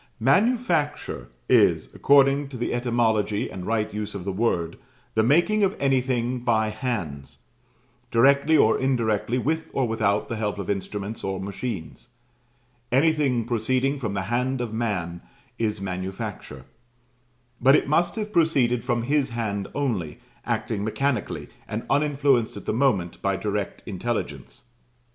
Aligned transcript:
"MANUFACTURE" 0.19 1.29
is, 1.47 1.89
according 1.93 2.49
to 2.49 2.57
the 2.57 2.73
etymology 2.73 3.51
and 3.51 3.67
right 3.67 3.93
use 3.93 4.15
of 4.15 4.25
the 4.25 4.31
word, 4.31 4.79
"the 5.13 5.21
making 5.21 5.63
of 5.63 5.75
anything 5.79 6.39
by 6.39 6.69
hands," 6.69 7.37
directly 8.09 8.57
or 8.57 8.79
indirectly, 8.79 9.37
with 9.37 9.69
or 9.73 9.87
without 9.87 10.27
the 10.27 10.37
help 10.37 10.57
of 10.57 10.71
instruments 10.71 11.23
or 11.23 11.39
machines. 11.39 12.07
Anything 12.91 13.45
proceeding 13.45 13.99
from 13.99 14.15
the 14.15 14.23
hand 14.33 14.59
of 14.59 14.73
man 14.73 15.21
is 15.59 15.79
manufacture; 15.79 16.65
but 17.61 17.75
it 17.75 17.87
must 17.87 18.15
have 18.15 18.33
proceeded 18.33 18.83
from 18.83 19.03
his 19.03 19.29
hand 19.29 19.67
only, 19.75 20.17
acting 20.47 20.83
mechanically, 20.83 21.47
and 21.67 21.85
uninfluenced 21.91 22.57
at 22.57 22.65
the 22.65 22.73
moment 22.73 23.21
by 23.21 23.35
direct 23.35 23.83
intelligence. 23.85 24.63